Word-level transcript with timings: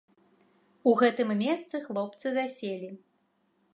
У 0.91 0.93
гэтым 1.01 1.29
месцы 1.43 1.75
хлопцы 1.85 2.27
заселі. 2.39 2.89